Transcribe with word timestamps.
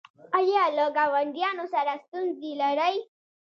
ایا 0.37 0.63
له 0.77 0.85
ګاونډیانو 0.97 1.65
سره 1.73 1.91
ستونزې 2.05 2.51
لرئ؟ 2.61 2.95